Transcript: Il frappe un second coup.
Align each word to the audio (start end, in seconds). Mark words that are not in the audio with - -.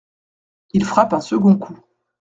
Il 0.71 0.83
frappe 0.83 1.13
un 1.13 1.21
second 1.21 1.55
coup. 1.57 1.79